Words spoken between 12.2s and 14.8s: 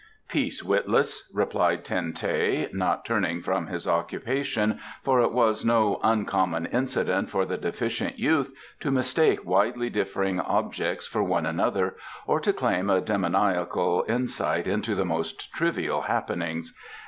or to claim a demoniacal insight